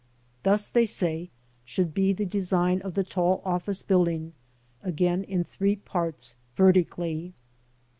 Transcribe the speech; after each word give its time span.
Thus, 0.41 0.67
they 0.67 0.87
say, 0.87 1.29
should 1.63 1.93
be 1.93 2.11
tiie 2.15 2.27
design 2.27 2.81
of 2.81 2.95
the 2.95 3.03
tall 3.03 3.39
office 3.45 3.83
building: 3.83 4.33
again 4.81 5.23
in 5.23 5.43
three 5.43 5.75
parts 5.75 6.35
vertically. 6.55 7.33